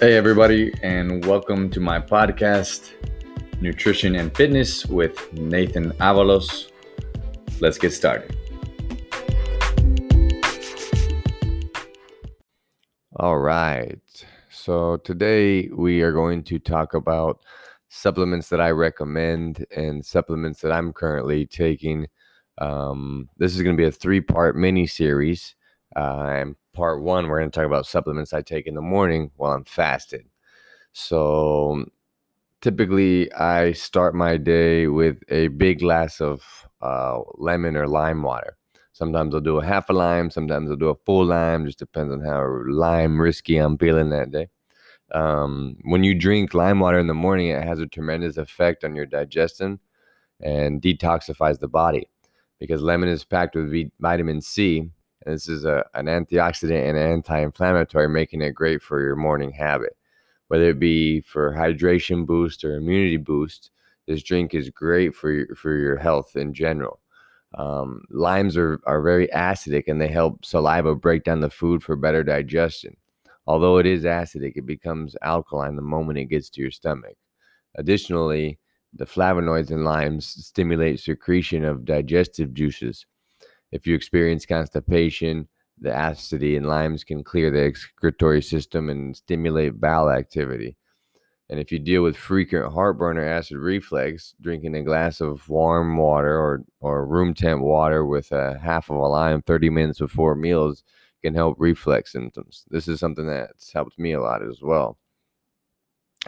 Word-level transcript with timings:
Hey, 0.00 0.16
everybody, 0.16 0.74
and 0.82 1.24
welcome 1.24 1.70
to 1.70 1.78
my 1.78 2.00
podcast, 2.00 2.90
Nutrition 3.60 4.16
and 4.16 4.36
Fitness 4.36 4.84
with 4.86 5.32
Nathan 5.32 5.92
Avalos. 5.92 6.72
Let's 7.60 7.78
get 7.78 7.92
started. 7.92 8.36
All 13.14 13.38
right. 13.38 14.00
So, 14.50 14.96
today 14.96 15.68
we 15.68 16.02
are 16.02 16.12
going 16.12 16.42
to 16.42 16.58
talk 16.58 16.94
about 16.94 17.38
supplements 17.88 18.48
that 18.48 18.60
I 18.60 18.70
recommend 18.70 19.64
and 19.76 20.04
supplements 20.04 20.60
that 20.62 20.72
I'm 20.72 20.92
currently 20.92 21.46
taking. 21.46 22.08
Um, 22.58 23.28
this 23.38 23.54
is 23.54 23.62
going 23.62 23.76
to 23.76 23.80
be 23.80 23.86
a 23.86 23.92
three 23.92 24.20
part 24.20 24.56
mini 24.56 24.88
series. 24.88 25.54
Uh, 25.94 26.26
and 26.26 26.56
part 26.74 27.02
one, 27.02 27.28
we're 27.28 27.38
going 27.38 27.50
to 27.50 27.58
talk 27.58 27.66
about 27.66 27.86
supplements 27.86 28.32
I 28.32 28.42
take 28.42 28.66
in 28.66 28.74
the 28.74 28.82
morning 28.82 29.30
while 29.36 29.52
I'm 29.52 29.64
fasted. 29.64 30.26
So 30.92 31.86
typically, 32.60 33.32
I 33.32 33.72
start 33.72 34.14
my 34.14 34.36
day 34.36 34.88
with 34.88 35.22
a 35.28 35.48
big 35.48 35.80
glass 35.80 36.20
of 36.20 36.42
uh, 36.82 37.20
lemon 37.34 37.76
or 37.76 37.88
lime 37.88 38.22
water. 38.22 38.56
Sometimes 38.92 39.34
I'll 39.34 39.40
do 39.40 39.58
a 39.58 39.64
half 39.64 39.90
a 39.90 39.92
lime, 39.92 40.30
sometimes 40.30 40.70
I'll 40.70 40.76
do 40.76 40.88
a 40.88 40.94
full 41.06 41.24
lime, 41.24 41.66
just 41.66 41.78
depends 41.78 42.12
on 42.12 42.20
how 42.20 42.46
lime 42.68 43.20
risky 43.20 43.56
I'm 43.56 43.76
feeling 43.76 44.10
that 44.10 44.30
day. 44.30 44.48
Um, 45.12 45.76
when 45.82 46.04
you 46.04 46.14
drink 46.14 46.54
lime 46.54 46.80
water 46.80 46.98
in 46.98 47.06
the 47.06 47.14
morning, 47.14 47.48
it 47.48 47.62
has 47.64 47.80
a 47.80 47.86
tremendous 47.86 48.36
effect 48.36 48.84
on 48.84 48.94
your 48.94 49.06
digestion 49.06 49.80
and 50.40 50.80
detoxifies 50.80 51.58
the 51.58 51.68
body 51.68 52.08
because 52.60 52.82
lemon 52.82 53.08
is 53.08 53.24
packed 53.24 53.56
with 53.56 53.90
vitamin 54.00 54.40
C, 54.40 54.90
and 55.24 55.34
this 55.34 55.48
is 55.48 55.64
a, 55.64 55.84
an 55.94 56.06
antioxidant 56.06 56.88
and 56.88 56.98
anti-inflammatory, 56.98 58.08
making 58.08 58.42
it 58.42 58.52
great 58.52 58.82
for 58.82 59.00
your 59.00 59.16
morning 59.16 59.52
habit. 59.52 59.96
Whether 60.48 60.70
it 60.70 60.78
be 60.78 61.22
for 61.22 61.52
hydration 61.52 62.26
boost 62.26 62.64
or 62.64 62.76
immunity 62.76 63.16
boost, 63.16 63.70
this 64.06 64.22
drink 64.22 64.54
is 64.54 64.68
great 64.70 65.14
for 65.14 65.30
your, 65.30 65.54
for 65.54 65.74
your 65.74 65.96
health 65.96 66.36
in 66.36 66.52
general. 66.52 67.00
Um, 67.54 68.02
limes 68.10 68.56
are, 68.56 68.80
are 68.84 69.00
very 69.00 69.28
acidic 69.28 69.84
and 69.86 70.00
they 70.00 70.08
help 70.08 70.44
saliva 70.44 70.94
break 70.94 71.24
down 71.24 71.40
the 71.40 71.50
food 71.50 71.82
for 71.82 71.96
better 71.96 72.22
digestion. 72.22 72.96
Although 73.46 73.78
it 73.78 73.86
is 73.86 74.04
acidic, 74.04 74.56
it 74.56 74.66
becomes 74.66 75.16
alkaline 75.22 75.76
the 75.76 75.82
moment 75.82 76.18
it 76.18 76.26
gets 76.26 76.50
to 76.50 76.60
your 76.60 76.70
stomach. 76.70 77.16
Additionally, 77.76 78.58
the 78.92 79.06
flavonoids 79.06 79.70
in 79.70 79.84
limes 79.84 80.26
stimulate 80.26 81.00
secretion 81.00 81.64
of 81.64 81.84
digestive 81.84 82.54
juices, 82.54 83.06
if 83.74 83.88
you 83.88 83.94
experience 83.96 84.46
constipation, 84.46 85.48
the 85.80 85.90
acidity 85.90 86.54
in 86.54 86.62
limes 86.64 87.02
can 87.02 87.24
clear 87.24 87.50
the 87.50 87.64
excretory 87.64 88.40
system 88.40 88.88
and 88.88 89.16
stimulate 89.16 89.80
bowel 89.80 90.10
activity. 90.10 90.76
And 91.50 91.58
if 91.58 91.72
you 91.72 91.80
deal 91.80 92.02
with 92.02 92.16
frequent 92.16 92.72
heartburn 92.72 93.18
or 93.18 93.26
acid 93.26 93.58
reflux, 93.58 94.34
drinking 94.40 94.76
a 94.76 94.84
glass 94.84 95.20
of 95.20 95.48
warm 95.48 95.96
water 95.96 96.38
or, 96.38 96.64
or 96.80 97.04
room 97.04 97.34
temp 97.34 97.62
water 97.62 98.06
with 98.06 98.30
a 98.30 98.58
half 98.60 98.90
of 98.90 98.96
a 98.96 99.00
lime 99.00 99.42
30 99.42 99.70
minutes 99.70 99.98
before 99.98 100.36
meals 100.36 100.84
can 101.22 101.34
help 101.34 101.56
reflux 101.58 102.12
symptoms. 102.12 102.64
This 102.70 102.86
is 102.86 103.00
something 103.00 103.26
that's 103.26 103.72
helped 103.72 103.98
me 103.98 104.12
a 104.12 104.22
lot 104.22 104.42
as 104.42 104.62
well 104.62 104.98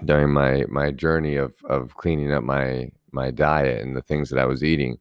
during 0.04 0.30
my 0.30 0.64
my 0.68 0.90
journey 0.90 1.36
of 1.36 1.54
of 1.64 1.96
cleaning 1.96 2.32
up 2.32 2.44
my 2.44 2.90
my 3.16 3.32
diet 3.32 3.82
and 3.82 3.96
the 3.96 4.02
things 4.02 4.30
that 4.30 4.38
I 4.38 4.46
was 4.46 4.62
eating. 4.62 4.98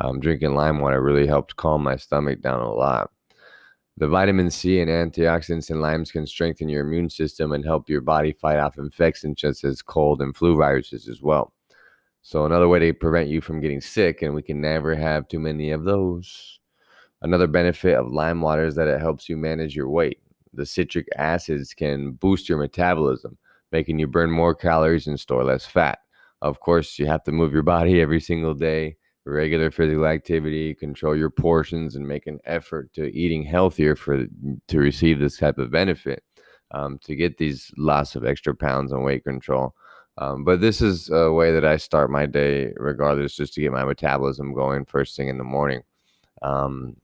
Um, 0.00 0.20
drinking 0.20 0.54
lime 0.54 0.78
water 0.78 1.02
really 1.02 1.26
helped 1.26 1.56
calm 1.56 1.82
my 1.82 1.96
stomach 1.96 2.40
down 2.40 2.60
a 2.60 2.72
lot. 2.72 3.10
The 3.96 4.08
vitamin 4.08 4.50
C 4.50 4.80
and 4.80 4.90
antioxidants 4.90 5.70
in 5.70 5.80
limes 5.80 6.10
can 6.10 6.26
strengthen 6.26 6.68
your 6.68 6.84
immune 6.84 7.08
system 7.08 7.52
and 7.52 7.64
help 7.64 7.88
your 7.88 8.00
body 8.00 8.32
fight 8.32 8.58
off 8.58 8.76
infections 8.76 9.40
such 9.40 9.64
as 9.64 9.82
cold 9.82 10.20
and 10.20 10.36
flu 10.36 10.56
viruses 10.56 11.08
as 11.08 11.22
well. 11.22 11.52
So, 12.22 12.44
another 12.44 12.68
way 12.68 12.78
to 12.80 12.92
prevent 12.92 13.28
you 13.28 13.40
from 13.40 13.60
getting 13.60 13.80
sick, 13.80 14.22
and 14.22 14.34
we 14.34 14.42
can 14.42 14.60
never 14.60 14.94
have 14.96 15.28
too 15.28 15.38
many 15.38 15.70
of 15.70 15.84
those. 15.84 16.58
Another 17.22 17.46
benefit 17.46 17.94
of 17.94 18.10
lime 18.10 18.40
water 18.40 18.64
is 18.64 18.74
that 18.74 18.88
it 18.88 19.00
helps 19.00 19.28
you 19.28 19.36
manage 19.36 19.76
your 19.76 19.88
weight. 19.88 20.20
The 20.52 20.66
citric 20.66 21.06
acids 21.16 21.72
can 21.74 22.12
boost 22.12 22.48
your 22.48 22.58
metabolism, 22.58 23.38
making 23.72 23.98
you 23.98 24.06
burn 24.06 24.30
more 24.30 24.54
calories 24.54 25.06
and 25.06 25.18
store 25.18 25.44
less 25.44 25.66
fat. 25.66 25.98
Of 26.44 26.60
course, 26.60 26.98
you 26.98 27.06
have 27.06 27.22
to 27.24 27.32
move 27.32 27.54
your 27.54 27.62
body 27.62 28.02
every 28.02 28.20
single 28.20 28.52
day, 28.52 28.98
regular 29.24 29.70
physical 29.70 30.04
activity, 30.04 30.74
control 30.74 31.16
your 31.16 31.30
portions, 31.30 31.96
and 31.96 32.06
make 32.06 32.26
an 32.26 32.38
effort 32.44 32.92
to 32.92 33.06
eating 33.16 33.42
healthier 33.42 33.96
for 33.96 34.26
to 34.68 34.78
receive 34.78 35.18
this 35.18 35.38
type 35.38 35.56
of 35.56 35.70
benefit. 35.70 36.22
Um, 36.70 36.98
to 37.04 37.14
get 37.14 37.38
these 37.38 37.70
loss 37.78 38.14
of 38.14 38.26
extra 38.26 38.54
pounds 38.54 38.92
and 38.92 39.04
weight 39.04 39.24
control. 39.24 39.74
Um, 40.18 40.44
but 40.44 40.60
this 40.60 40.82
is 40.82 41.08
a 41.08 41.32
way 41.32 41.52
that 41.52 41.64
I 41.64 41.78
start 41.78 42.10
my 42.10 42.26
day, 42.26 42.72
regardless, 42.76 43.36
just 43.36 43.54
to 43.54 43.60
get 43.60 43.72
my 43.72 43.84
metabolism 43.84 44.52
going 44.52 44.84
first 44.84 45.16
thing 45.16 45.28
in 45.28 45.38
the 45.38 45.44
morning. 45.44 45.82
Um, 46.42 46.96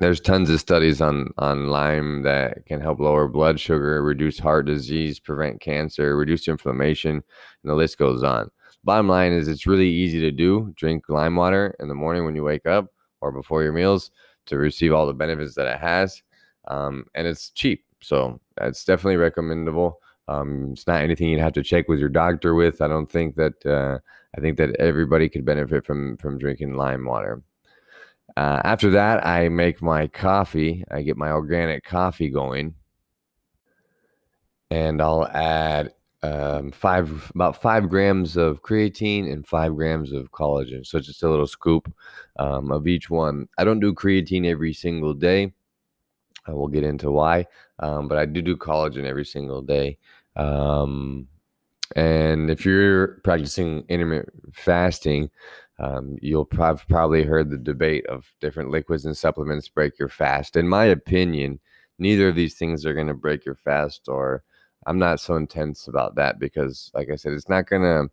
there's 0.00 0.20
tons 0.20 0.50
of 0.50 0.60
studies 0.60 1.00
on 1.00 1.28
on 1.38 1.68
lime 1.68 2.22
that 2.22 2.66
can 2.66 2.80
help 2.80 3.00
lower 3.00 3.28
blood 3.28 3.60
sugar, 3.60 4.02
reduce 4.02 4.38
heart 4.38 4.66
disease, 4.66 5.20
prevent 5.20 5.60
cancer, 5.60 6.16
reduce 6.16 6.48
inflammation, 6.48 7.12
and 7.12 7.70
the 7.70 7.74
list 7.74 7.98
goes 7.98 8.22
on. 8.22 8.50
Bottom 8.82 9.08
line 9.08 9.32
is 9.32 9.48
it's 9.48 9.66
really 9.66 9.88
easy 9.88 10.20
to 10.20 10.30
do. 10.30 10.72
Drink 10.76 11.04
lime 11.08 11.36
water 11.36 11.74
in 11.80 11.88
the 11.88 11.94
morning 11.94 12.24
when 12.24 12.34
you 12.34 12.42
wake 12.44 12.66
up 12.66 12.92
or 13.20 13.32
before 13.32 13.62
your 13.62 13.72
meals 13.72 14.10
to 14.46 14.58
receive 14.58 14.92
all 14.92 15.06
the 15.06 15.14
benefits 15.14 15.54
that 15.54 15.66
it 15.66 15.78
has. 15.78 16.22
Um, 16.68 17.06
and 17.14 17.26
it's 17.26 17.50
cheap. 17.50 17.84
So 18.02 18.40
it's 18.60 18.84
definitely 18.84 19.16
recommendable. 19.16 20.00
Um, 20.28 20.70
it's 20.72 20.86
not 20.86 21.02
anything 21.02 21.28
you'd 21.28 21.40
have 21.40 21.52
to 21.54 21.62
check 21.62 21.88
with 21.88 21.98
your 21.98 22.08
doctor 22.08 22.54
with. 22.54 22.82
I 22.82 22.88
don't 22.88 23.10
think 23.10 23.36
that 23.36 23.64
uh, 23.64 23.98
I 24.36 24.40
think 24.40 24.58
that 24.58 24.76
everybody 24.76 25.28
could 25.28 25.44
benefit 25.44 25.86
from 25.86 26.16
from 26.18 26.38
drinking 26.38 26.74
lime 26.74 27.04
water. 27.04 27.42
Uh, 28.36 28.60
after 28.64 28.90
that, 28.90 29.24
I 29.24 29.48
make 29.48 29.80
my 29.80 30.08
coffee. 30.08 30.84
I 30.90 31.02
get 31.02 31.16
my 31.16 31.30
organic 31.30 31.84
coffee 31.84 32.28
going, 32.30 32.74
and 34.70 35.00
I'll 35.00 35.26
add 35.28 35.92
um, 36.22 36.72
five 36.72 37.30
about 37.34 37.60
five 37.60 37.88
grams 37.88 38.36
of 38.36 38.62
creatine 38.62 39.30
and 39.30 39.46
five 39.46 39.76
grams 39.76 40.10
of 40.12 40.32
collagen. 40.32 40.84
So 40.86 40.98
just 40.98 41.22
a 41.22 41.28
little 41.28 41.46
scoop 41.46 41.92
um, 42.38 42.72
of 42.72 42.86
each 42.86 43.10
one. 43.10 43.46
I 43.58 43.64
don't 43.64 43.80
do 43.80 43.92
creatine 43.92 44.46
every 44.46 44.72
single 44.72 45.14
day. 45.14 45.52
I 46.46 46.52
will 46.52 46.68
get 46.68 46.84
into 46.84 47.10
why, 47.10 47.46
um, 47.78 48.08
but 48.08 48.18
I 48.18 48.26
do 48.26 48.42
do 48.42 48.56
collagen 48.56 49.04
every 49.04 49.24
single 49.24 49.62
day. 49.62 49.98
Um, 50.34 51.28
and 51.94 52.50
if 52.50 52.64
you're 52.64 53.20
practicing 53.22 53.84
intermittent 53.88 54.54
fasting, 54.54 55.30
um, 55.78 56.16
you'll 56.20 56.48
have 56.56 56.86
probably 56.88 57.24
heard 57.24 57.50
the 57.50 57.58
debate 57.58 58.06
of 58.06 58.32
different 58.40 58.70
liquids 58.70 59.04
and 59.04 59.16
supplements 59.16 59.68
break 59.68 59.98
your 59.98 60.08
fast. 60.08 60.56
In 60.56 60.68
my 60.68 60.84
opinion, 60.84 61.58
neither 61.98 62.28
of 62.28 62.36
these 62.36 62.54
things 62.54 62.86
are 62.86 62.94
going 62.94 63.08
to 63.08 63.14
break 63.14 63.44
your 63.44 63.56
fast, 63.56 64.08
or 64.08 64.44
I'm 64.86 64.98
not 64.98 65.20
so 65.20 65.36
intense 65.36 65.88
about 65.88 66.14
that 66.16 66.38
because, 66.38 66.90
like 66.94 67.10
I 67.10 67.16
said, 67.16 67.32
it's 67.32 67.48
not 67.48 67.68
going 67.68 68.10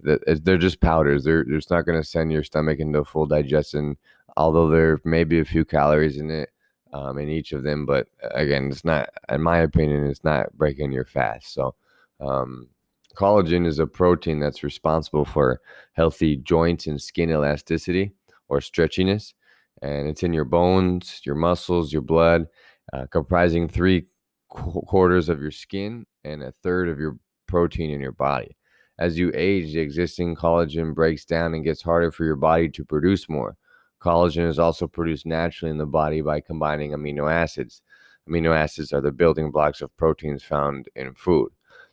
to, 0.00 0.18
they're 0.36 0.56
just 0.56 0.80
powders. 0.80 1.24
They're, 1.24 1.44
just 1.44 1.70
not 1.70 1.86
going 1.86 2.00
to 2.00 2.06
send 2.06 2.32
your 2.32 2.44
stomach 2.44 2.78
into 2.78 3.04
full 3.04 3.26
digestion, 3.26 3.96
although 4.36 4.68
there 4.68 5.00
may 5.04 5.24
be 5.24 5.40
a 5.40 5.44
few 5.44 5.64
calories 5.64 6.16
in 6.18 6.30
it. 6.30 6.50
Um, 6.94 7.18
in 7.18 7.30
each 7.30 7.52
of 7.52 7.62
them, 7.62 7.86
but 7.86 8.08
again, 8.32 8.68
it's 8.70 8.84
not, 8.84 9.08
in 9.30 9.40
my 9.40 9.60
opinion, 9.60 10.06
it's 10.08 10.24
not 10.24 10.52
breaking 10.58 10.92
your 10.92 11.06
fast. 11.06 11.54
So, 11.54 11.74
um, 12.20 12.68
Collagen 13.16 13.66
is 13.66 13.78
a 13.78 13.86
protein 13.86 14.40
that's 14.40 14.62
responsible 14.62 15.24
for 15.24 15.60
healthy 15.92 16.36
joints 16.36 16.86
and 16.86 17.00
skin 17.00 17.30
elasticity 17.30 18.12
or 18.48 18.60
stretchiness. 18.60 19.34
And 19.82 20.08
it's 20.08 20.22
in 20.22 20.32
your 20.32 20.44
bones, 20.44 21.20
your 21.24 21.34
muscles, 21.34 21.92
your 21.92 22.02
blood, 22.02 22.46
uh, 22.92 23.06
comprising 23.10 23.68
three 23.68 24.06
qu- 24.48 24.82
quarters 24.82 25.28
of 25.28 25.40
your 25.40 25.50
skin 25.50 26.06
and 26.24 26.42
a 26.42 26.54
third 26.62 26.88
of 26.88 26.98
your 26.98 27.18
protein 27.46 27.90
in 27.90 28.00
your 28.00 28.12
body. 28.12 28.56
As 28.98 29.18
you 29.18 29.32
age, 29.34 29.72
the 29.72 29.80
existing 29.80 30.36
collagen 30.36 30.94
breaks 30.94 31.24
down 31.24 31.54
and 31.54 31.64
gets 31.64 31.82
harder 31.82 32.12
for 32.12 32.24
your 32.24 32.36
body 32.36 32.68
to 32.70 32.84
produce 32.84 33.28
more. 33.28 33.56
Collagen 34.00 34.48
is 34.48 34.58
also 34.58 34.86
produced 34.86 35.26
naturally 35.26 35.70
in 35.70 35.78
the 35.78 35.86
body 35.86 36.20
by 36.20 36.40
combining 36.40 36.92
amino 36.92 37.30
acids. 37.30 37.82
Amino 38.28 38.54
acids 38.54 38.92
are 38.92 39.00
the 39.00 39.12
building 39.12 39.50
blocks 39.50 39.80
of 39.80 39.96
proteins 39.96 40.42
found 40.42 40.88
in 40.94 41.14
food. 41.14 41.50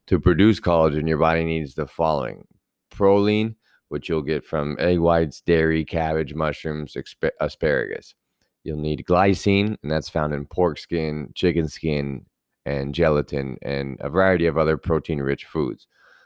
To 0.09 0.19
produce 0.19 0.59
collagen, 0.59 1.07
your 1.07 1.19
body 1.19 1.43
needs 1.43 1.75
the 1.75 1.85
following 1.85 2.47
proline, 2.91 3.53
which 3.89 4.09
you'll 4.09 4.23
get 4.23 4.43
from 4.43 4.75
egg 4.79 4.97
whites, 4.97 5.39
dairy, 5.39 5.85
cabbage, 5.85 6.33
mushrooms, 6.33 6.97
asparagus. 7.39 8.15
You'll 8.63 8.79
need 8.79 9.05
glycine, 9.07 9.77
and 9.83 9.91
that's 9.91 10.09
found 10.09 10.33
in 10.33 10.47
pork 10.47 10.79
skin, 10.79 11.29
chicken 11.35 11.67
skin, 11.67 12.25
and 12.65 12.95
gelatin, 12.95 13.59
and 13.61 13.97
a 13.99 14.09
variety 14.09 14.47
of 14.47 14.57
other 14.57 14.77
protein 14.77 15.19
rich 15.19 15.45
foods. 15.45 15.85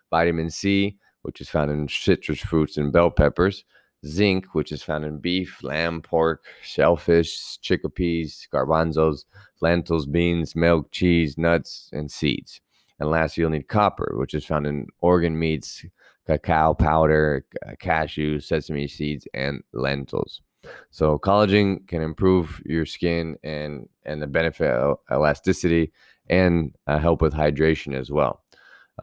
Vitamin 0.09 0.49
C, 0.49 0.95
which 1.23 1.41
is 1.41 1.49
found 1.49 1.69
in 1.69 1.89
citrus 1.89 2.39
fruits 2.39 2.77
and 2.77 2.93
bell 2.93 3.11
peppers. 3.11 3.65
Zinc, 4.05 4.55
which 4.55 4.71
is 4.71 4.81
found 4.81 5.03
in 5.03 5.17
beef, 5.17 5.61
lamb, 5.61 6.01
pork, 6.01 6.45
shellfish, 6.61 7.59
chickpeas, 7.61 8.47
garbanzos, 8.47 9.25
lentils, 9.59 10.05
beans, 10.05 10.55
milk, 10.55 10.89
cheese, 10.93 11.37
nuts, 11.37 11.89
and 11.91 12.09
seeds 12.09 12.61
And 13.03 13.11
lastly, 13.11 13.41
you'll 13.41 13.49
need 13.49 13.67
copper, 13.67 14.13
which 14.15 14.33
is 14.33 14.45
found 14.45 14.65
in 14.65 14.87
organ 15.01 15.37
meats, 15.37 15.83
cacao 16.25 16.73
powder, 16.73 17.45
cashew, 17.79 18.39
sesame 18.39 18.87
seeds, 18.87 19.27
and 19.33 19.61
lentils. 19.73 20.41
So 20.89 21.19
collagen 21.19 21.85
can 21.85 22.01
improve 22.01 22.61
your 22.65 22.85
skin 22.85 23.35
and 23.43 23.89
and 24.05 24.21
the 24.21 24.27
benefit 24.27 24.71
of 24.71 24.99
elasticity 25.11 25.91
and 26.29 26.73
uh, 26.87 26.97
help 26.97 27.21
with 27.21 27.33
hydration 27.33 27.93
as 27.93 28.09
well. 28.09 28.41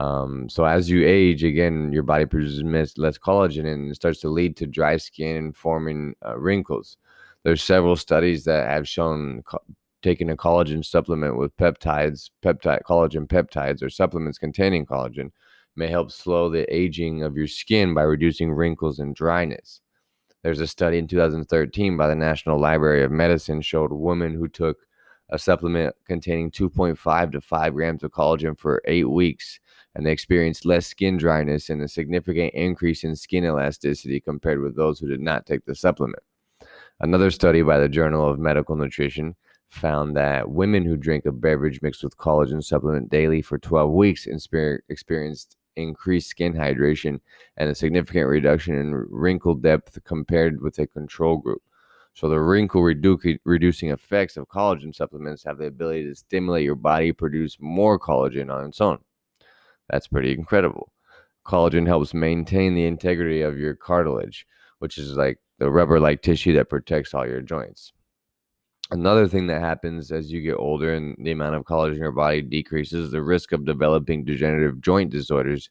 Um, 0.00 0.48
so 0.48 0.64
as 0.64 0.88
you 0.88 1.06
age, 1.06 1.44
again, 1.44 1.92
your 1.92 2.02
body 2.02 2.24
produces 2.24 2.62
less 2.96 3.18
collagen 3.18 3.70
and 3.70 3.90
it 3.90 3.96
starts 3.96 4.20
to 4.20 4.30
lead 4.30 4.56
to 4.56 4.66
dry 4.66 4.96
skin 4.96 5.36
and 5.36 5.54
forming 5.54 6.14
uh, 6.24 6.38
wrinkles. 6.38 6.96
There's 7.42 7.62
several 7.62 7.96
studies 7.96 8.44
that 8.44 8.66
have 8.66 8.88
shown 8.88 9.42
taking 10.02 10.30
a 10.30 10.36
collagen 10.36 10.84
supplement 10.84 11.36
with 11.36 11.56
peptides, 11.56 12.30
peptide 12.42 12.82
collagen 12.82 13.26
peptides, 13.26 13.82
or 13.82 13.90
supplements 13.90 14.38
containing 14.38 14.86
collagen 14.86 15.30
may 15.76 15.88
help 15.88 16.10
slow 16.10 16.48
the 16.48 16.72
aging 16.74 17.22
of 17.22 17.36
your 17.36 17.46
skin 17.46 17.94
by 17.94 18.02
reducing 18.02 18.50
wrinkles 18.50 18.98
and 18.98 19.14
dryness. 19.14 19.80
There's 20.42 20.60
a 20.60 20.66
study 20.66 20.98
in 20.98 21.06
2013 21.06 21.96
by 21.96 22.08
the 22.08 22.14
National 22.14 22.58
Library 22.58 23.04
of 23.04 23.10
Medicine 23.10 23.60
showed 23.60 23.92
women 23.92 24.34
who 24.34 24.48
took 24.48 24.78
a 25.28 25.38
supplement 25.38 25.94
containing 26.06 26.50
2.5 26.50 27.32
to 27.32 27.40
5 27.40 27.74
grams 27.74 28.02
of 28.02 28.10
collagen 28.10 28.58
for 28.58 28.82
eight 28.86 29.08
weeks, 29.08 29.60
and 29.94 30.04
they 30.04 30.12
experienced 30.12 30.64
less 30.64 30.86
skin 30.86 31.16
dryness 31.16 31.70
and 31.70 31.82
a 31.82 31.88
significant 31.88 32.52
increase 32.54 33.04
in 33.04 33.14
skin 33.14 33.44
elasticity 33.44 34.20
compared 34.20 34.60
with 34.60 34.76
those 34.76 34.98
who 34.98 35.08
did 35.08 35.20
not 35.20 35.46
take 35.46 35.64
the 35.66 35.74
supplement. 35.74 36.22
Another 37.00 37.30
study 37.30 37.62
by 37.62 37.78
the 37.78 37.88
Journal 37.88 38.28
of 38.28 38.38
Medical 38.38 38.76
Nutrition 38.76 39.36
found 39.70 40.16
that 40.16 40.50
women 40.50 40.84
who 40.84 40.96
drink 40.96 41.24
a 41.24 41.32
beverage 41.32 41.80
mixed 41.80 42.02
with 42.02 42.16
collagen 42.16 42.62
supplement 42.62 43.08
daily 43.08 43.40
for 43.40 43.58
12 43.58 43.90
weeks 43.92 44.26
experienced 44.26 45.56
increased 45.76 46.28
skin 46.28 46.52
hydration 46.52 47.20
and 47.56 47.70
a 47.70 47.74
significant 47.74 48.28
reduction 48.28 48.74
in 48.74 48.92
wrinkle 49.08 49.54
depth 49.54 50.02
compared 50.04 50.60
with 50.60 50.78
a 50.78 50.86
control 50.86 51.36
group. 51.38 51.62
So, 52.14 52.28
the 52.28 52.40
wrinkle 52.40 52.82
redu- 52.82 53.38
reducing 53.44 53.90
effects 53.90 54.36
of 54.36 54.48
collagen 54.48 54.94
supplements 54.94 55.44
have 55.44 55.58
the 55.58 55.66
ability 55.66 56.04
to 56.08 56.14
stimulate 56.16 56.64
your 56.64 56.74
body 56.74 57.12
produce 57.12 57.56
more 57.60 57.98
collagen 57.98 58.52
on 58.52 58.66
its 58.66 58.80
own. 58.80 58.98
That's 59.88 60.08
pretty 60.08 60.32
incredible. 60.32 60.92
Collagen 61.46 61.86
helps 61.86 62.12
maintain 62.12 62.74
the 62.74 62.86
integrity 62.86 63.42
of 63.42 63.58
your 63.58 63.74
cartilage, 63.74 64.46
which 64.80 64.98
is 64.98 65.16
like 65.16 65.38
the 65.58 65.70
rubber 65.70 66.00
like 66.00 66.22
tissue 66.22 66.54
that 66.54 66.68
protects 66.68 67.14
all 67.14 67.26
your 67.26 67.42
joints. 67.42 67.92
Another 68.92 69.28
thing 69.28 69.46
that 69.46 69.60
happens 69.60 70.10
as 70.10 70.32
you 70.32 70.40
get 70.40 70.54
older 70.56 70.94
and 70.94 71.16
the 71.20 71.30
amount 71.30 71.54
of 71.54 71.64
collagen 71.64 71.92
in 71.92 71.98
your 71.98 72.10
body 72.10 72.42
decreases, 72.42 73.12
the 73.12 73.22
risk 73.22 73.52
of 73.52 73.64
developing 73.64 74.24
degenerative 74.24 74.80
joint 74.80 75.10
disorders, 75.10 75.70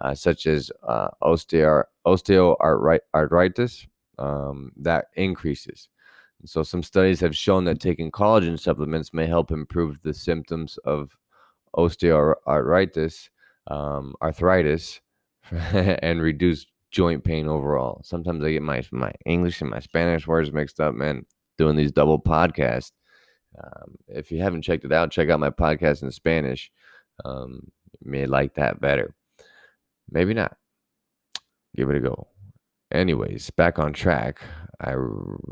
uh, 0.00 0.14
such 0.14 0.46
as 0.46 0.72
uh, 0.82 1.08
osteo- 1.22 1.84
osteoarthritis, 2.04 3.86
um, 4.18 4.72
that 4.76 5.06
increases. 5.14 5.88
And 6.40 6.50
so, 6.50 6.64
some 6.64 6.82
studies 6.82 7.20
have 7.20 7.36
shown 7.36 7.64
that 7.66 7.80
taking 7.80 8.10
collagen 8.10 8.58
supplements 8.58 9.14
may 9.14 9.26
help 9.26 9.52
improve 9.52 10.02
the 10.02 10.12
symptoms 10.12 10.76
of 10.84 11.16
osteoarthritis, 11.76 13.28
um, 13.68 14.14
arthritis, 14.20 15.00
and 15.50 16.20
reduce 16.20 16.66
joint 16.90 17.22
pain 17.22 17.46
overall. 17.46 18.00
Sometimes 18.02 18.42
I 18.42 18.52
get 18.52 18.62
my 18.62 18.82
my 18.90 19.12
English 19.24 19.60
and 19.60 19.70
my 19.70 19.78
Spanish 19.78 20.26
words 20.26 20.52
mixed 20.52 20.80
up, 20.80 20.94
man 20.94 21.24
doing 21.58 21.76
these 21.76 21.92
double 21.92 22.20
podcasts. 22.20 22.92
Um, 23.62 23.96
if 24.08 24.30
you 24.30 24.40
haven't 24.40 24.62
checked 24.62 24.84
it 24.84 24.92
out, 24.92 25.10
check 25.10 25.30
out 25.30 25.40
my 25.40 25.50
podcast 25.50 26.02
in 26.02 26.10
Spanish. 26.10 26.70
Um, 27.24 27.60
you 28.04 28.10
may 28.10 28.26
like 28.26 28.54
that 28.54 28.80
better. 28.80 29.14
Maybe 30.10 30.34
not. 30.34 30.56
Give 31.74 31.90
it 31.90 31.96
a 31.96 32.00
go. 32.00 32.28
Anyways, 32.92 33.50
back 33.50 33.78
on 33.78 33.92
track. 33.92 34.40
I 34.80 34.94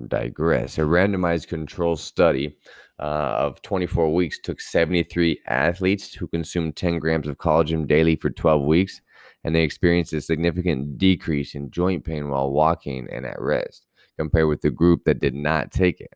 digress. 0.08 0.78
A 0.78 0.82
randomized 0.82 1.48
control 1.48 1.96
study 1.96 2.56
uh, 3.00 3.36
of 3.38 3.62
24 3.62 4.12
weeks 4.12 4.38
took 4.38 4.60
73 4.60 5.40
athletes 5.46 6.14
who 6.14 6.28
consumed 6.28 6.76
10 6.76 6.98
grams 6.98 7.26
of 7.26 7.38
collagen 7.38 7.86
daily 7.86 8.16
for 8.16 8.30
12 8.30 8.62
weeks, 8.62 9.00
and 9.42 9.54
they 9.54 9.62
experienced 9.62 10.12
a 10.12 10.20
significant 10.20 10.98
decrease 10.98 11.54
in 11.54 11.70
joint 11.70 12.04
pain 12.04 12.28
while 12.28 12.52
walking 12.52 13.08
and 13.10 13.24
at 13.24 13.40
rest 13.40 13.86
compared 14.18 14.48
with 14.48 14.60
the 14.60 14.70
group 14.70 15.04
that 15.04 15.20
did 15.20 15.34
not 15.34 15.70
take 15.70 16.00
it. 16.00 16.12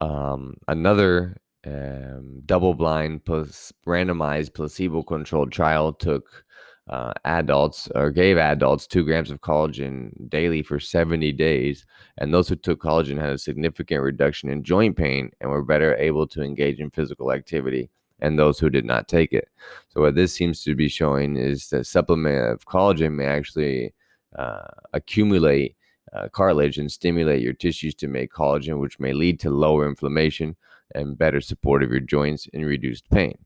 Um, 0.00 0.56
another 0.68 1.36
um, 1.66 2.42
double 2.44 2.74
blind, 2.74 3.24
plus 3.24 3.72
randomized, 3.86 4.54
placebo 4.54 5.02
controlled 5.02 5.52
trial 5.52 5.92
took 5.92 6.44
uh, 6.88 7.12
adults 7.24 7.88
or 7.96 8.10
gave 8.10 8.38
adults 8.38 8.86
two 8.86 9.04
grams 9.04 9.30
of 9.30 9.40
collagen 9.40 10.12
daily 10.30 10.62
for 10.62 10.78
70 10.78 11.32
days. 11.32 11.84
And 12.18 12.32
those 12.32 12.48
who 12.48 12.56
took 12.56 12.80
collagen 12.80 13.18
had 13.18 13.30
a 13.30 13.38
significant 13.38 14.02
reduction 14.02 14.48
in 14.50 14.62
joint 14.62 14.96
pain 14.96 15.30
and 15.40 15.50
were 15.50 15.64
better 15.64 15.96
able 15.96 16.26
to 16.28 16.42
engage 16.42 16.78
in 16.78 16.90
physical 16.90 17.32
activity 17.32 17.90
and 18.20 18.38
those 18.38 18.58
who 18.58 18.70
did 18.70 18.84
not 18.84 19.08
take 19.08 19.32
it. 19.32 19.48
So, 19.88 20.00
what 20.00 20.14
this 20.14 20.32
seems 20.32 20.62
to 20.64 20.74
be 20.74 20.88
showing 20.88 21.36
is 21.36 21.68
that 21.68 21.86
supplement 21.86 22.52
of 22.52 22.66
collagen 22.66 23.12
may 23.12 23.26
actually 23.26 23.92
uh, 24.36 24.68
accumulate 24.92 25.76
uh, 26.12 26.28
cartilage 26.28 26.78
and 26.78 26.90
stimulate 26.90 27.42
your 27.42 27.52
tissues 27.52 27.94
to 27.96 28.08
make 28.08 28.32
collagen, 28.32 28.78
which 28.78 29.00
may 29.00 29.12
lead 29.12 29.40
to 29.40 29.50
lower 29.50 29.88
inflammation 29.88 30.56
and 30.94 31.18
better 31.18 31.40
support 31.40 31.82
of 31.82 31.90
your 31.90 32.00
joints 32.00 32.48
and 32.54 32.64
reduced 32.64 33.10
pain. 33.10 33.36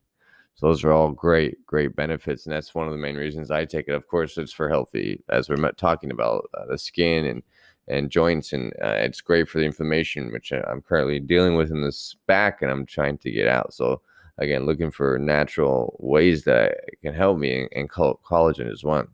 So 0.55 0.67
those 0.67 0.85
are 0.85 0.93
all 0.93 1.11
great, 1.11 1.65
great 1.65 1.97
benefits, 1.97 2.45
and 2.45 2.55
that's 2.55 2.75
one 2.75 2.87
of 2.87 2.93
the 2.93 2.99
main 2.99 3.17
reasons 3.17 3.51
I 3.51 3.65
take 3.65 3.89
it. 3.89 3.95
Of 3.95 4.09
course, 4.09 4.37
it's 4.37 4.53
for 4.53 4.69
healthy, 4.69 5.23
as 5.31 5.49
we're 5.49 5.73
talking 5.73 6.11
about 6.11 6.51
uh, 6.55 6.67
the 6.67 6.79
skin 6.79 7.25
and 7.25 7.43
and 7.89 8.11
joints, 8.11 8.53
and 8.53 8.73
uh, 8.75 8.99
it's 8.99 9.21
great 9.21 9.49
for 9.49 9.59
the 9.59 9.65
inflammation, 9.65 10.31
which 10.31 10.53
I'm 10.53 10.81
currently 10.81 11.19
dealing 11.19 11.57
with 11.57 11.73
in 11.73 11.83
this 11.83 12.15
back, 12.27 12.63
and 12.63 12.71
I'm 12.71 12.87
trying 12.87 13.19
to 13.19 13.33
get 13.33 13.49
out. 13.49 13.75
So 13.75 14.03
again, 14.39 14.65
looking 14.65 14.93
for 14.93 15.19
natural 15.19 15.97
ways 15.99 16.45
that 16.45 16.77
can 17.03 17.15
help 17.15 17.39
me, 17.39 17.63
and, 17.63 17.69
and 17.75 17.91
collagen 17.91 18.71
is 18.71 18.85
one. 18.85 19.09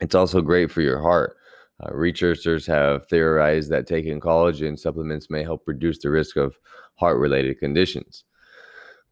It's 0.00 0.14
also 0.14 0.40
great 0.40 0.70
for 0.70 0.80
your 0.80 1.00
heart. 1.00 1.36
Uh, 1.82 1.94
researchers 1.94 2.66
have 2.66 3.06
theorized 3.06 3.70
that 3.70 3.86
taking 3.86 4.20
collagen 4.20 4.78
supplements 4.78 5.30
may 5.30 5.42
help 5.42 5.62
reduce 5.66 5.98
the 5.98 6.10
risk 6.10 6.36
of 6.36 6.58
heart 6.96 7.18
related 7.18 7.58
conditions. 7.58 8.24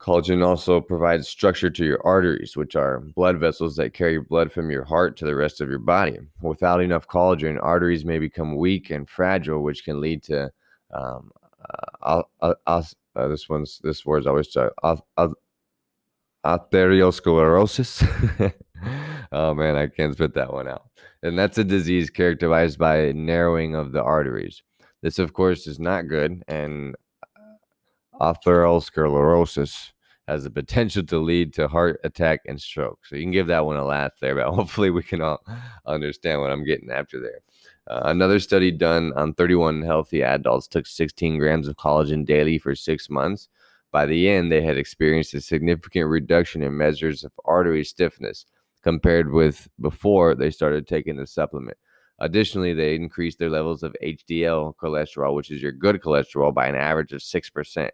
Collagen 0.00 0.44
also 0.44 0.80
provides 0.80 1.28
structure 1.28 1.68
to 1.68 1.84
your 1.84 2.04
arteries, 2.06 2.56
which 2.56 2.74
are 2.74 3.00
blood 3.00 3.38
vessels 3.38 3.76
that 3.76 3.92
carry 3.92 4.18
blood 4.18 4.50
from 4.50 4.70
your 4.70 4.84
heart 4.84 5.16
to 5.18 5.26
the 5.26 5.36
rest 5.36 5.60
of 5.60 5.68
your 5.68 5.78
body. 5.78 6.16
Without 6.40 6.80
enough 6.80 7.06
collagen, 7.06 7.62
arteries 7.62 8.04
may 8.04 8.18
become 8.18 8.56
weak 8.56 8.88
and 8.88 9.08
fragile, 9.08 9.62
which 9.62 9.84
can 9.84 10.00
lead 10.00 10.22
to 10.22 10.50
um, 10.94 11.30
uh, 12.02 12.22
uh, 12.40 12.54
uh, 12.66 12.82
this 13.28 13.48
one's 13.48 13.80
this 13.82 14.06
word's 14.06 14.26
always 14.26 14.56
arteriosclerosis. 16.44 18.52
oh 19.32 19.54
man, 19.54 19.76
I 19.76 19.86
can't 19.86 20.14
spit 20.14 20.34
that 20.34 20.52
one 20.52 20.68
out. 20.68 20.86
And 21.22 21.38
that's 21.38 21.58
a 21.58 21.64
disease 21.64 22.10
characterized 22.10 22.78
by 22.78 23.12
narrowing 23.12 23.74
of 23.74 23.92
the 23.92 24.02
arteries. 24.02 24.62
This, 25.02 25.18
of 25.18 25.32
course, 25.32 25.66
is 25.66 25.78
not 25.78 26.08
good, 26.08 26.42
and 26.48 26.94
atherosclerosis 28.20 29.92
has 30.28 30.44
the 30.44 30.50
potential 30.50 31.02
to 31.02 31.18
lead 31.18 31.52
to 31.54 31.66
heart 31.66 32.00
attack 32.04 32.40
and 32.46 32.60
stroke. 32.60 33.00
So 33.04 33.16
you 33.16 33.22
can 33.22 33.32
give 33.32 33.48
that 33.48 33.66
one 33.66 33.76
a 33.76 33.84
laugh 33.84 34.12
there, 34.20 34.36
but 34.36 34.50
hopefully 34.54 34.90
we 34.90 35.02
can 35.02 35.20
all 35.20 35.42
understand 35.86 36.40
what 36.40 36.50
I'm 36.50 36.64
getting 36.64 36.90
after 36.90 37.20
there. 37.20 37.40
Uh, 37.88 38.02
another 38.04 38.38
study 38.38 38.70
done 38.70 39.12
on 39.16 39.34
31 39.34 39.82
healthy 39.82 40.22
adults 40.22 40.68
took 40.68 40.86
16 40.86 41.38
grams 41.38 41.66
of 41.66 41.76
collagen 41.76 42.24
daily 42.24 42.58
for 42.58 42.74
six 42.74 43.10
months. 43.10 43.48
By 43.90 44.06
the 44.06 44.28
end, 44.28 44.52
they 44.52 44.62
had 44.62 44.78
experienced 44.78 45.34
a 45.34 45.40
significant 45.40 46.08
reduction 46.08 46.62
in 46.62 46.76
measures 46.76 47.24
of 47.24 47.32
artery 47.44 47.82
stiffness 47.82 48.46
compared 48.82 49.30
with 49.30 49.68
before 49.80 50.34
they 50.34 50.50
started 50.50 50.86
taking 50.86 51.16
the 51.16 51.26
supplement. 51.26 51.76
Additionally, 52.20 52.74
they 52.74 52.94
increased 52.94 53.38
their 53.38 53.50
levels 53.50 53.82
of 53.82 53.96
HDL 54.02 54.74
cholesterol, 54.76 55.34
which 55.34 55.50
is 55.50 55.62
your 55.62 55.72
good 55.72 56.00
cholesterol, 56.02 56.52
by 56.52 56.66
an 56.66 56.74
average 56.74 57.12
of 57.12 57.20
6%. 57.20 57.90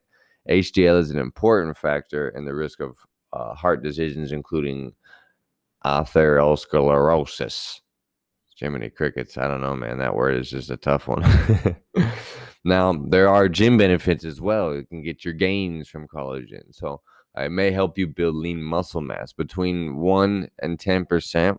HDL 0.49 0.99
is 0.99 1.11
an 1.11 1.19
important 1.19 1.77
factor 1.77 2.29
in 2.31 2.45
the 2.45 2.55
risk 2.55 2.81
of 2.81 2.97
uh, 3.33 3.55
heart 3.55 3.83
diseases, 3.83 4.33
including 4.33 4.93
atherosclerosis. 5.85 7.81
Jiminy 8.59 8.91
crickets. 8.91 9.37
I 9.37 9.49
don't 9.49 9.61
know, 9.61 9.77
man. 9.77 9.99
That 9.99 10.17
word 10.17 10.37
is 10.37 10.51
just 10.51 10.71
a 10.71 10.77
tough 10.77 11.09
one. 11.09 11.23
now, 12.65 12.93
there 13.11 13.29
are 13.29 13.49
gym 13.49 13.77
benefits 13.77 14.25
as 14.25 14.41
well. 14.41 14.75
You 14.75 14.85
can 14.87 15.03
get 15.03 15.25
your 15.25 15.35
gains 15.35 15.89
from 15.89 16.09
collagen. 16.09 16.63
So, 16.71 17.03
it 17.37 17.51
may 17.51 17.71
help 17.71 17.99
you 17.99 18.07
build 18.07 18.35
lean 18.35 18.63
muscle 18.63 19.01
mass. 19.01 19.33
Between 19.33 19.97
1 19.97 20.49
and 20.61 20.79
10% 20.79 21.59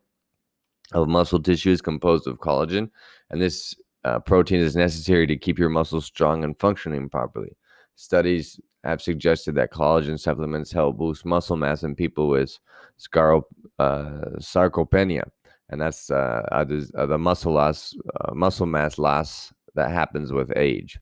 of 0.93 1.07
muscle 1.07 1.41
tissue 1.41 1.71
is 1.71 1.81
composed 1.81 2.27
of 2.27 2.39
collagen, 2.39 2.89
and 3.29 3.41
this 3.41 3.75
uh, 4.03 4.19
protein 4.19 4.61
is 4.61 4.75
necessary 4.75 5.27
to 5.27 5.37
keep 5.37 5.59
your 5.59 5.69
muscles 5.69 6.05
strong 6.05 6.43
and 6.43 6.57
functioning 6.59 7.09
properly. 7.09 7.55
Studies 7.95 8.59
have 8.83 9.01
suggested 9.01 9.55
that 9.55 9.73
collagen 9.73 10.19
supplements 10.19 10.71
help 10.71 10.97
boost 10.97 11.25
muscle 11.25 11.57
mass 11.57 11.83
in 11.83 11.95
people 11.95 12.29
with 12.29 12.57
scaro, 12.99 13.43
uh, 13.79 14.37
sarcopenia, 14.39 15.29
and 15.69 15.81
that's 15.81 16.09
uh, 16.09 16.43
uh, 16.51 16.63
the 16.63 17.17
muscle 17.17 17.53
loss, 17.53 17.95
uh, 18.21 18.33
muscle 18.33 18.65
mass 18.65 18.97
loss 18.97 19.51
that 19.75 19.91
happens 19.91 20.31
with 20.31 20.51
age. 20.55 20.99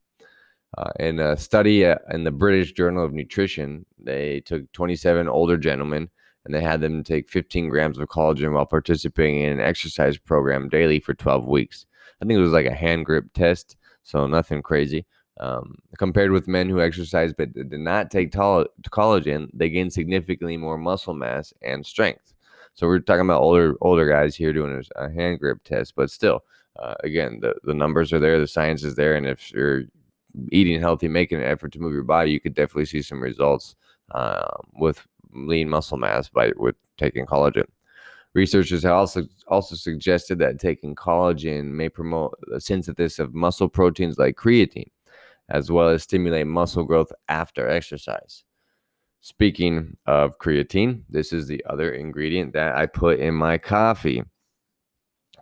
Uh, 0.78 0.92
in 1.00 1.20
a 1.20 1.38
study 1.38 1.86
uh, 1.86 1.98
in 2.12 2.26
the 2.26 2.32
British 2.32 2.74
Journal 2.74 3.06
of 3.06 3.14
Nutrition, 3.14 3.86
they 3.98 4.42
took 4.42 4.70
27 4.74 5.28
older 5.28 5.58
gentlemen 5.58 6.10
and 6.44 6.54
they 6.54 6.62
had 6.62 6.82
them 6.82 7.04
take 7.04 7.30
15 7.30 7.70
grams 7.70 7.98
of 7.98 8.08
collagen 8.10 8.54
while 8.54 8.66
participating 8.66 9.42
in 9.42 9.54
an 9.54 9.60
exercise 9.60 10.18
program 10.18 10.70
daily 10.70 11.00
for 11.00 11.14
12 11.14 11.48
weeks. 11.48 11.86
I 12.22 12.26
think 12.26 12.38
it 12.38 12.42
was 12.42 12.52
like 12.52 12.68
a 12.68 12.74
hand 12.74 13.06
grip 13.06 13.26
test, 13.34 13.78
so 14.04 14.28
nothing 14.28 14.62
crazy. 14.62 15.06
Um, 15.40 15.80
compared 15.98 16.32
with 16.32 16.48
men 16.48 16.70
who 16.70 16.80
exercise 16.80 17.34
but 17.34 17.54
did 17.54 17.72
not 17.72 18.12
take 18.12 18.32
collagen, 18.32 19.50
they 19.54 19.70
gained 19.70 19.92
significantly 19.92 20.56
more 20.56 20.78
muscle 20.78 21.14
mass 21.14 21.54
and 21.62 21.86
strength. 21.86 22.34
So 22.74 22.88
we're 22.88 23.00
talking 23.00 23.22
about 23.22 23.42
older 23.42 23.76
older 23.82 24.08
guys 24.08 24.36
here 24.36 24.54
doing 24.54 24.84
a 24.96 25.10
hand 25.10 25.40
grip 25.40 25.64
test, 25.64 25.94
but 25.96 26.12
still, 26.12 26.44
uh, 26.78 26.96
again, 27.04 27.40
the, 27.42 27.56
the 27.64 27.74
numbers 27.74 28.14
are 28.14 28.20
there, 28.20 28.40
the 28.40 28.48
science 28.48 28.84
is 28.84 28.96
there, 28.96 29.16
and 29.16 29.26
if 29.26 29.52
you're 29.52 29.84
eating 30.52 30.80
healthy, 30.80 31.08
making 31.08 31.40
an 31.40 31.46
effort 31.46 31.72
to 31.74 31.80
move 31.80 31.94
your 31.94 32.04
body, 32.04 32.32
you 32.32 32.40
could 32.40 32.54
definitely 32.54 32.86
see 32.86 33.02
some 33.02 33.22
results 33.22 33.76
uh, 34.12 34.46
with 34.74 35.06
lean 35.34 35.70
muscle 35.70 35.98
mass 35.98 36.30
by 36.30 36.52
with 36.58 36.76
taking 36.98 37.26
collagen. 37.26 37.66
Researchers 38.34 38.84
have 38.84 38.94
also 38.94 39.24
also 39.48 39.76
suggested 39.76 40.40
that 40.40 40.60
taking 40.60 40.96
collagen 40.96 41.72
may 41.72 41.90
promote 41.90 42.38
the 42.48 42.60
synthesis 42.60 43.20
of 43.20 43.34
muscle 43.34 43.70
proteins 43.70 44.18
like 44.18 44.36
creatine, 44.36 44.92
as 45.50 45.72
well 45.72 45.90
as 45.90 46.04
stimulate 46.04 46.48
muscle 46.48 46.84
growth 46.84 47.12
after 47.30 47.70
exercise. 47.70 48.44
Speaking 49.22 49.98
of 50.06 50.38
creatine, 50.38 51.04
this 51.10 51.34
is 51.34 51.48
the 51.48 51.64
other 51.66 51.94
ingredient 51.94 52.54
that 52.54 52.76
I 52.76 52.86
put 52.86 53.20
in 53.20 53.34
my 53.34 53.58
coffee. 53.58 54.24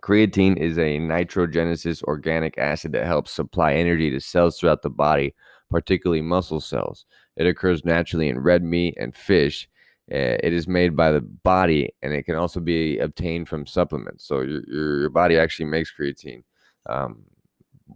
Creatine 0.03 0.57
is 0.57 0.77
a 0.77 0.99
nitrogenous 0.99 2.03
organic 2.03 2.57
acid 2.57 2.91
that 2.91 3.05
helps 3.05 3.31
supply 3.31 3.73
energy 3.73 4.11
to 4.11 4.19
cells 4.19 4.59
throughout 4.59 4.81
the 4.81 4.89
body, 4.89 5.33
particularly 5.71 6.21
muscle 6.21 6.59
cells. 6.59 7.05
It 7.37 7.47
occurs 7.47 7.85
naturally 7.85 8.27
in 8.27 8.39
red 8.39 8.63
meat 8.63 8.97
and 8.99 9.15
fish. 9.15 9.69
Eh, 10.11 10.37
it 10.43 10.51
is 10.51 10.67
made 10.67 10.97
by 10.97 11.11
the 11.11 11.21
body 11.21 11.89
and 12.01 12.11
it 12.11 12.23
can 12.23 12.35
also 12.35 12.59
be 12.59 12.99
obtained 12.99 13.47
from 13.47 13.65
supplements. 13.65 14.27
So 14.27 14.41
your, 14.41 14.63
your, 14.67 15.09
body 15.09 15.37
actually 15.37 15.67
makes 15.67 15.93
creatine. 15.97 16.43
Um, 16.89 17.23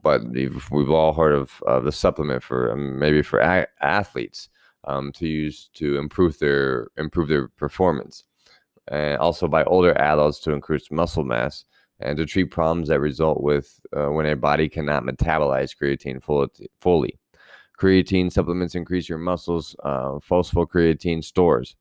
but 0.02 0.26
we've, 0.30 0.72
we've, 0.72 0.90
all 0.90 1.14
heard 1.14 1.34
of, 1.34 1.62
of 1.68 1.84
the 1.84 1.92
supplement 1.92 2.42
for 2.42 2.72
um, 2.72 2.98
maybe 2.98 3.22
for 3.22 3.40
a- 3.40 3.68
athletes 3.82 4.48
um, 4.86 5.12
to 5.14 5.28
use 5.28 5.70
to 5.74 5.98
improve 5.98 6.40
their 6.40 6.88
improve 6.98 7.28
their 7.28 7.50
performance, 7.50 8.24
and 8.88 9.18
also 9.18 9.48
by 9.48 9.64
older 9.66 9.98
adults 9.98 10.40
to 10.40 10.54
increase 10.54 10.92
muscle 10.92 11.26
mass 11.26 11.66
and 12.00 12.18
to 12.18 12.26
treat 12.26 12.52
problems 12.52 12.90
that 12.90 13.00
result 13.00 13.42
with 13.42 13.80
uh, 13.96 14.08
when 14.08 14.26
a 14.26 14.36
body 14.36 14.70
cannot 14.70 15.04
metabolize 15.04 15.76
creatine 15.76 16.22
fully. 16.80 17.20
Creatine 17.80 18.32
supplements 18.32 18.76
increase 18.76 19.08
your 19.08 19.18
muscles' 19.18 19.76
uh, 19.84 20.20
phosphocreatine 20.20 21.24
stores. 21.24 21.76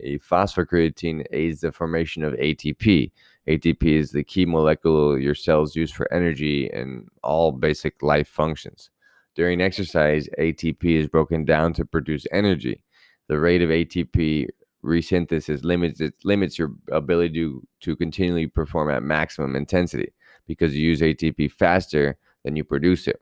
A 0.00 0.18
phosphocreatine 0.18 1.24
aids 1.32 1.60
the 1.60 1.72
formation 1.72 2.24
of 2.24 2.32
ATP. 2.34 3.10
ATP 3.48 3.82
is 3.82 4.12
the 4.12 4.24
key 4.24 4.46
molecule 4.46 5.18
your 5.18 5.34
cells 5.34 5.76
use 5.76 5.90
for 5.90 6.12
energy 6.12 6.70
and 6.70 7.08
all 7.22 7.52
basic 7.52 8.02
life 8.02 8.28
functions. 8.28 8.90
During 9.34 9.60
exercise, 9.60 10.28
ATP 10.38 10.84
is 10.84 11.08
broken 11.08 11.44
down 11.44 11.72
to 11.74 11.84
produce 11.84 12.26
energy. 12.32 12.82
The 13.28 13.40
rate 13.40 13.62
of 13.62 13.70
ATP 13.70 14.48
resynthesis 14.84 15.64
limits 15.64 16.00
it 16.00 16.14
limits 16.24 16.58
your 16.58 16.72
ability 16.90 17.34
to 17.34 17.66
to 17.80 17.96
continually 17.96 18.46
perform 18.46 18.90
at 18.90 19.02
maximum 19.02 19.54
intensity 19.54 20.12
because 20.46 20.76
you 20.76 20.82
use 20.82 21.00
ATP 21.00 21.52
faster 21.52 22.16
than 22.44 22.56
you 22.56 22.64
produce 22.64 23.06
it. 23.06 23.20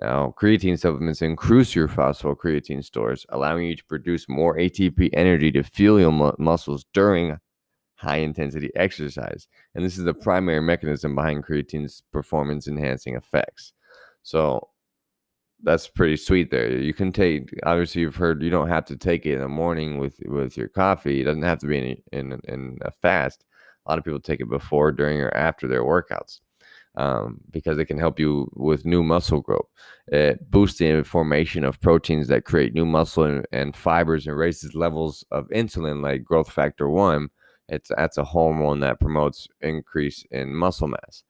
Now, 0.00 0.34
creatine 0.36 0.78
supplements 0.78 1.22
increase 1.22 1.74
your 1.74 1.86
phosphocreatine 1.86 2.82
stores, 2.82 3.24
allowing 3.28 3.66
you 3.66 3.76
to 3.76 3.84
produce 3.84 4.28
more 4.28 4.56
ATP 4.56 5.10
energy 5.12 5.52
to 5.52 5.62
fuel 5.62 6.00
your 6.00 6.10
mu- 6.10 6.32
muscles 6.38 6.84
during 6.92 7.38
high 7.96 8.16
intensity 8.16 8.70
exercise. 8.74 9.46
And 9.74 9.84
this 9.84 9.96
is 9.96 10.04
the 10.04 10.14
primary 10.14 10.60
mechanism 10.60 11.14
behind 11.14 11.44
creatine's 11.44 12.02
performance 12.12 12.66
enhancing 12.66 13.14
effects. 13.14 13.72
So, 14.22 14.68
that's 15.64 15.88
pretty 15.88 16.16
sweet 16.16 16.50
there. 16.50 16.70
You 16.70 16.94
can 16.94 17.12
take 17.12 17.50
obviously 17.64 18.02
you've 18.02 18.16
heard 18.16 18.42
you 18.42 18.50
don't 18.50 18.68
have 18.68 18.84
to 18.86 18.96
take 18.96 19.26
it 19.26 19.34
in 19.34 19.40
the 19.40 19.48
morning 19.48 19.98
with 19.98 20.18
with 20.26 20.56
your 20.56 20.68
coffee. 20.68 21.20
It 21.20 21.24
doesn't 21.24 21.42
have 21.42 21.58
to 21.60 21.66
be 21.66 21.78
in 22.12 22.32
in, 22.32 22.40
in 22.48 22.78
a 22.82 22.90
fast. 22.90 23.44
A 23.86 23.90
lot 23.90 23.98
of 23.98 24.04
people 24.04 24.20
take 24.20 24.40
it 24.40 24.48
before, 24.48 24.92
during, 24.92 25.20
or 25.20 25.34
after 25.34 25.68
their 25.68 25.82
workouts 25.82 26.40
um, 26.96 27.40
because 27.50 27.78
it 27.78 27.86
can 27.86 27.98
help 27.98 28.18
you 28.18 28.50
with 28.54 28.86
new 28.86 29.02
muscle 29.02 29.40
growth. 29.40 29.68
It 30.08 30.50
boosts 30.50 30.78
the 30.78 31.02
formation 31.02 31.64
of 31.64 31.80
proteins 31.80 32.28
that 32.28 32.44
create 32.44 32.74
new 32.74 32.86
muscle 32.86 33.24
and, 33.24 33.46
and 33.52 33.76
fibers 33.76 34.26
and 34.26 34.36
raises 34.36 34.74
levels 34.74 35.24
of 35.30 35.48
insulin 35.48 36.02
like 36.02 36.24
growth 36.24 36.50
factor 36.50 36.88
one. 36.88 37.30
It's 37.68 37.90
that's 37.96 38.18
a 38.18 38.24
hormone 38.24 38.80
that 38.80 39.00
promotes 39.00 39.48
increase 39.60 40.24
in 40.30 40.54
muscle 40.54 40.88
mass. 40.88 41.24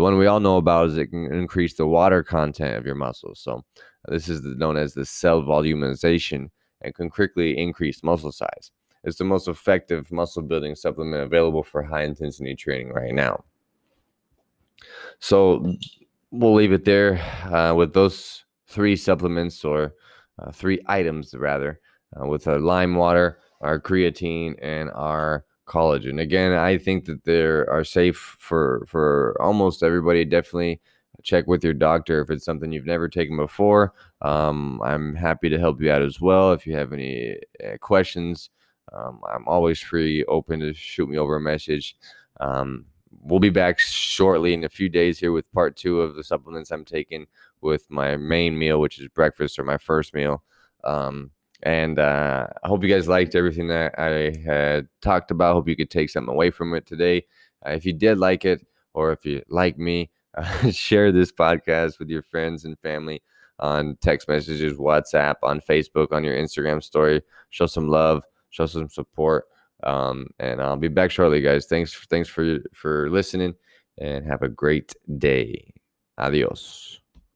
The 0.00 0.04
one 0.04 0.16
we 0.16 0.28
all 0.28 0.40
know 0.40 0.56
about 0.56 0.88
is 0.88 0.96
it 0.96 1.08
can 1.08 1.30
increase 1.30 1.74
the 1.74 1.86
water 1.86 2.22
content 2.22 2.74
of 2.74 2.86
your 2.86 2.94
muscles. 2.94 3.38
So 3.38 3.62
this 4.08 4.30
is 4.30 4.40
known 4.42 4.78
as 4.78 4.94
the 4.94 5.04
cell 5.04 5.42
volumization 5.42 6.48
and 6.80 6.94
can 6.94 7.10
quickly 7.10 7.58
increase 7.58 8.02
muscle 8.02 8.32
size. 8.32 8.70
It's 9.04 9.18
the 9.18 9.24
most 9.24 9.46
effective 9.46 10.10
muscle 10.10 10.40
building 10.40 10.74
supplement 10.74 11.22
available 11.22 11.62
for 11.62 11.82
high 11.82 12.04
intensity 12.04 12.56
training 12.56 12.94
right 12.94 13.12
now. 13.12 13.44
So 15.18 15.76
we'll 16.30 16.54
leave 16.54 16.72
it 16.72 16.86
there 16.86 17.18
uh, 17.52 17.74
with 17.74 17.92
those 17.92 18.46
three 18.68 18.96
supplements 18.96 19.66
or 19.66 19.92
uh, 20.38 20.50
three 20.50 20.80
items 20.86 21.34
rather, 21.34 21.78
uh, 22.18 22.26
with 22.26 22.48
our 22.48 22.58
lime 22.58 22.94
water, 22.94 23.40
our 23.60 23.78
creatine, 23.78 24.54
and 24.62 24.90
our 24.92 25.44
collagen. 25.70 26.20
Again, 26.20 26.52
I 26.52 26.76
think 26.78 27.04
that 27.04 27.24
they 27.24 27.42
are 27.42 27.84
safe 27.84 28.36
for 28.38 28.84
for 28.88 29.36
almost 29.40 29.82
everybody. 29.82 30.24
Definitely 30.24 30.80
check 31.22 31.46
with 31.46 31.62
your 31.62 31.74
doctor 31.74 32.20
if 32.20 32.30
it's 32.30 32.44
something 32.44 32.72
you've 32.72 32.86
never 32.86 33.08
taken 33.08 33.36
before. 33.36 33.92
Um, 34.22 34.80
I'm 34.82 35.14
happy 35.14 35.48
to 35.48 35.58
help 35.58 35.80
you 35.80 35.90
out 35.92 36.02
as 36.02 36.20
well. 36.20 36.52
If 36.52 36.66
you 36.66 36.74
have 36.76 36.92
any 36.92 37.36
uh, 37.64 37.76
questions, 37.80 38.50
um, 38.92 39.20
I'm 39.32 39.46
always 39.46 39.80
free, 39.80 40.24
open 40.24 40.60
to 40.60 40.74
shoot 40.74 41.08
me 41.08 41.18
over 41.18 41.36
a 41.36 41.40
message. 41.40 41.96
Um, 42.40 42.86
we'll 43.22 43.40
be 43.40 43.50
back 43.50 43.78
shortly 43.78 44.54
in 44.54 44.64
a 44.64 44.68
few 44.68 44.88
days 44.88 45.18
here 45.18 45.32
with 45.32 45.52
part 45.52 45.76
two 45.76 46.00
of 46.00 46.16
the 46.16 46.24
supplements 46.24 46.70
I'm 46.70 46.84
taking 46.84 47.26
with 47.60 47.90
my 47.90 48.16
main 48.16 48.58
meal, 48.58 48.80
which 48.80 48.98
is 48.98 49.08
breakfast 49.08 49.58
or 49.58 49.64
my 49.64 49.78
first 49.78 50.14
meal. 50.14 50.42
Um, 50.84 51.30
and 51.62 51.98
uh, 51.98 52.46
I 52.62 52.68
hope 52.68 52.82
you 52.82 52.88
guys 52.88 53.08
liked 53.08 53.34
everything 53.34 53.68
that 53.68 53.98
I 53.98 54.36
had 54.44 54.88
talked 55.02 55.30
about. 55.30 55.54
Hope 55.54 55.68
you 55.68 55.76
could 55.76 55.90
take 55.90 56.10
something 56.10 56.32
away 56.32 56.50
from 56.50 56.74
it 56.74 56.86
today. 56.86 57.24
Uh, 57.66 57.70
if 57.70 57.84
you 57.84 57.92
did 57.92 58.18
like 58.18 58.44
it, 58.44 58.66
or 58.94 59.12
if 59.12 59.24
you 59.24 59.42
like 59.48 59.78
me, 59.78 60.10
uh, 60.36 60.70
share 60.70 61.12
this 61.12 61.32
podcast 61.32 61.98
with 61.98 62.08
your 62.08 62.22
friends 62.22 62.64
and 62.64 62.78
family 62.80 63.22
on 63.58 63.96
text 64.00 64.28
messages, 64.28 64.74
WhatsApp, 64.78 65.36
on 65.42 65.60
Facebook, 65.60 66.12
on 66.12 66.24
your 66.24 66.36
Instagram 66.36 66.82
story. 66.82 67.22
Show 67.50 67.66
some 67.66 67.88
love, 67.88 68.24
show 68.50 68.66
some 68.66 68.88
support. 68.88 69.44
Um, 69.82 70.28
and 70.38 70.60
I'll 70.60 70.76
be 70.76 70.88
back 70.88 71.10
shortly, 71.10 71.40
guys. 71.40 71.66
Thanks, 71.66 71.94
thanks 72.10 72.28
for 72.28 72.58
for 72.74 73.10
listening, 73.10 73.54
and 73.98 74.26
have 74.26 74.42
a 74.42 74.48
great 74.48 74.94
day. 75.18 75.72
Adios. 76.18 76.99